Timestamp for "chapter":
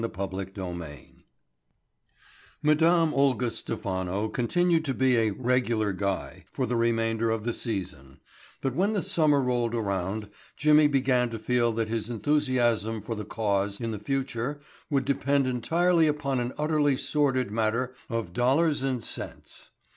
0.03-0.45